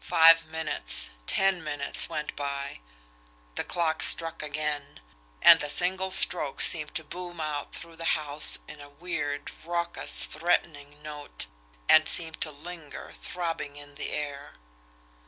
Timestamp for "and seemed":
11.88-12.40